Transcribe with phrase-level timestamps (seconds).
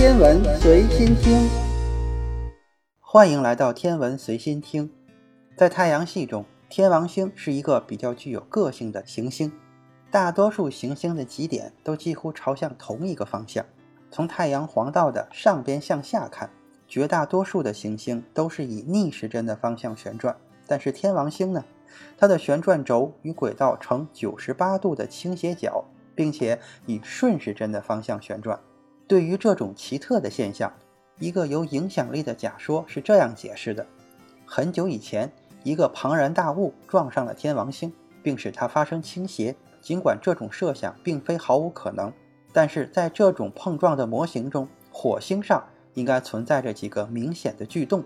[0.00, 1.46] 天文随心听，
[3.00, 4.90] 欢迎来到天文随心听。
[5.54, 9.52] 在太阳系中，天王星是一个比较具有个性的行星。
[10.10, 13.62] 大多数行星的极点都几乎朝向同一个方向。
[14.10, 16.48] 从太阳黄道的上边向下看，
[16.88, 20.34] 绝大多数的行星都是以逆时针的方向旋转。
[20.66, 21.62] 但是天王星呢，
[22.16, 28.58] 它的旋转轴与轨道呈九十八度的倾斜角，并且以顺时针的方向旋转。
[29.10, 30.72] 对于这种奇特的现象，
[31.18, 33.84] 一个有影响力的假说是这样解释的：
[34.46, 35.28] 很久以前，
[35.64, 37.92] 一个庞然大物撞上了天王星，
[38.22, 39.52] 并使它发生倾斜。
[39.80, 42.12] 尽管这种设想并非毫无可能，
[42.52, 45.60] 但是在这种碰撞的模型中，火星上
[45.94, 48.04] 应该存在着几个明显的巨洞。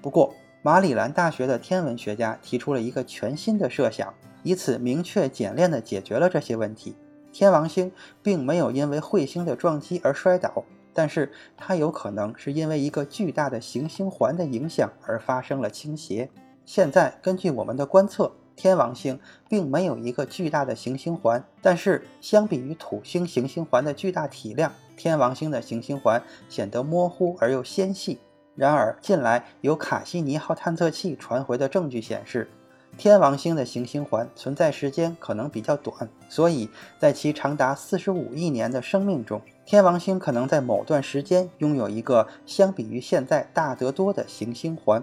[0.00, 6.96] 不过，马里兰大学的天文学家提出了一个全新的设想，以此明确简练地解决了这些问题。
[7.32, 16.28] 天王星并没有因为彗星的撞击而摔倒，但是它有可能是因为一个巨大的行星环的影响而发生了倾斜。
[16.64, 28.18] 现在根据我们的观测，天王星并没有一个巨大的行星环，但是相比于土星行星环的巨大体量，天王星的行星环显得模糊而又纤细。
[28.56, 32.50] 然而，近来由卡西尼号探测器传回的证据显示。
[32.98, 45.02] 天王星的行星环存在时间可能比较短，所以在其长达四十五亿年的生命中，天王星可能在某段时间拥有一个相比于现在大得多的行星环。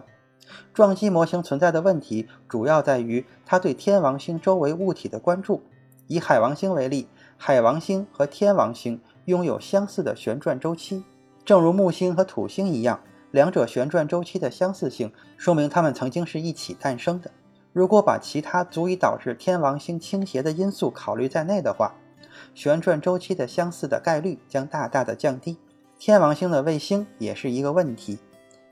[0.74, 5.64] 撞击模型存在的问题主要在于它对天王星周围物体的关注。
[6.06, 11.04] 以海王星为例，海王星和天王星拥有相似的旋转周期，
[11.44, 17.30] 正如木星和土星一样，两者旋转周期的相似性说明它们曾经是一起诞生的。
[17.78, 21.94] 如果把其他足以导致天王星倾斜的因素考虑在内的话，
[22.56, 25.56] 旋转周期的相似的概率将大大的降低。
[26.00, 28.18] 天王星的卫星也是一个问题，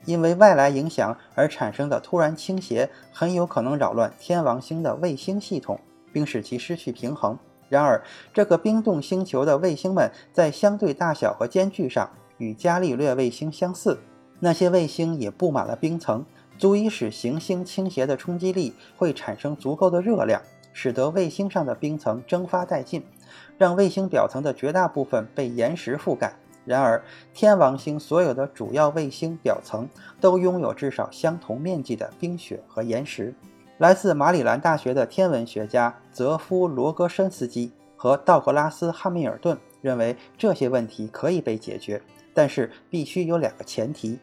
[0.05, 5.79] 因为外来影响而产生的突然倾斜很有可能扰乱天王星的卫星系统，
[6.11, 7.37] 并使其失去平衡。
[7.69, 13.99] 然而，这个冰冻星球的卫星们在相对大小和间距上与伽利略卫星相似，
[14.39, 16.25] 那些卫星也布满了冰层。
[16.57, 20.41] 足以使行星倾斜的冲击力会产生足够的热量，
[20.73, 23.03] 使得卫星上的冰层蒸发殆尽，
[23.57, 26.33] 让卫星表层的绝大部分被岩石覆盖。
[26.65, 29.87] 然而，天王星所有的主要卫星表层
[30.19, 33.33] 都拥有至少相同面积的冰雪和岩石。
[33.77, 42.01] 来自马里兰大学的天文学家泽夫·罗格申斯基和道格拉斯·汉密尔顿认为，这些问题可以被解决，
[42.33, 44.17] 但是必须有两个前提。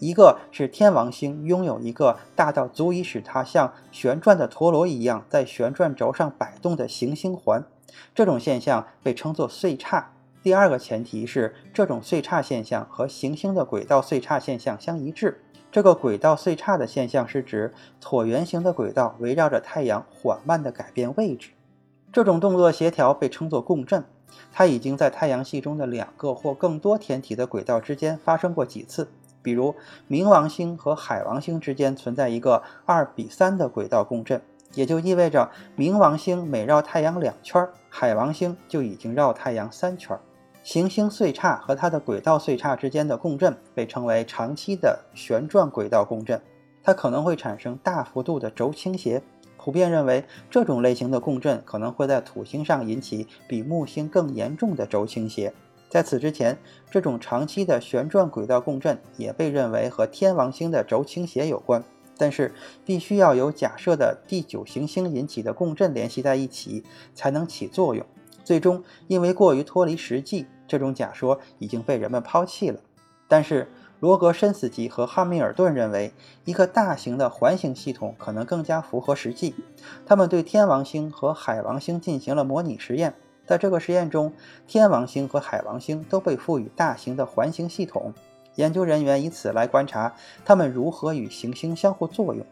[0.00, 7.62] 一个是天王星拥有一个大到足以使它像旋转的陀螺一样在旋转轴上摆动的行星环，
[8.14, 10.12] 这种现象被称作岁差。
[10.42, 15.42] 第二个前提是这种岁差现象和行星的轨道岁差现象相一致。
[15.70, 21.50] 这个轨道岁差的现象是指椭圆形的轨道围绕着太阳缓慢地改变位置。
[22.10, 24.02] 这种动作协调被称作共振。
[24.50, 29.08] 它已经在太阳系中的两个或更多天体的轨道之间发生过几次。
[29.42, 29.74] 比如，
[30.08, 34.40] 冥王星和海王星之间存在一个二比三的轨道共振，
[34.74, 40.18] 也就意味着冥王星每绕太阳两圈，海王星就已经绕太阳三圈。
[40.62, 46.40] 行星岁差和它的轨道岁差之间的共振被称为长期的旋转轨道共振，
[46.82, 49.22] 它可能会产生大幅度的轴倾斜。
[49.56, 55.52] 普遍认为，这种类型的共振可能会在土星上引起比木星更严重的轴倾斜。
[55.90, 56.56] 在此之前，
[56.88, 61.82] 这种长期的旋转轨道共振也被认为和天王星的轴倾斜有关，
[62.16, 68.06] 但是必须要有假设的第九行星引起的共振联系在一起才能起作用。
[68.44, 72.78] 最终，因为过于脱离实际，这种假说已经被人们抛弃了。
[73.26, 73.68] 但是，
[73.98, 76.12] 罗格申斯基和汉密尔顿认为，
[76.44, 79.56] 一个大型的环形系统可能更加符合实际。
[80.06, 83.14] 他们对天王星和海王星进行了模拟实验。
[83.50, 84.32] 在这个实验中，
[84.68, 88.14] 天王星和海王星都被赋予大型的环形系统。
[88.54, 90.14] 研究人员以此来观察
[90.44, 92.46] 它们如何与行星相互作用。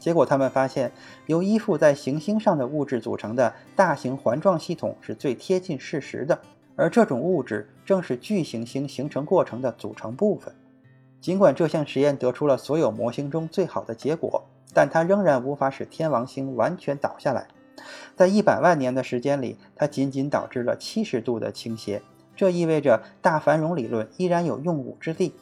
[0.00, 0.90] 结果，他们发现
[1.26, 6.36] 由依附在行星上的物质组成的大型环状系统是最贴近事实的，
[6.74, 10.52] 而这种物质正是巨行星形成过程的组成部分。
[11.20, 14.42] 尽管这项实验得出了所有模型中最好的结果，
[14.74, 17.46] 但它仍然无法使天王星完全倒下来。
[18.16, 22.02] 在一百万年的时间里，它仅仅导致了七十度的倾斜，
[22.36, 25.34] 这意味着大繁荣理论依然有用武之地。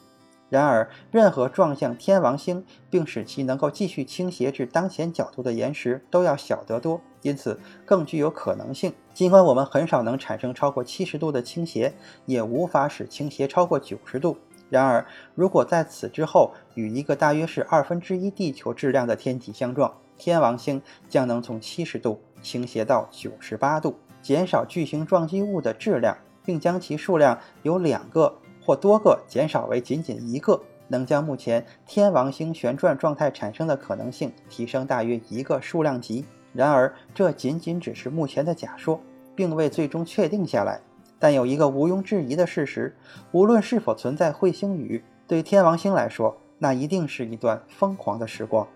[0.49, 11.93] 然而，任何撞向天王星并使其能够继续倾斜至当前角度的岩石都要小得多，因此更具有可能性尽管我们很少能产生超过七十度的倾斜，
[12.25, 14.37] 也无法使倾斜超过九十度。
[14.71, 15.05] 然而，
[15.35, 36.25] 如果在此之后与一个大约是二分之一地球质量的天体相撞，天王星将能从七十度倾斜到九十八度，减少巨型撞击物的质量，并将其数量由两个或多个减少为仅仅一个，能将目前天王星旋转状态产生的可能性提升大约一个数量级。
[36.53, 38.99] 然而，这仅仅只是目前的假说，
[39.35, 40.81] 并未最终确定下来。
[41.19, 42.95] 但有一个毋庸置疑的事实：
[43.31, 48.67] 无论是否存在彗星雨，对天王星来说，那一定是一段疯狂的时光。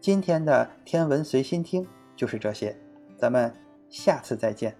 [0.00, 1.84] 今天的天文随心听
[2.16, 2.76] 就是这些，
[3.16, 3.52] 咱们
[3.88, 4.74] 下次再见。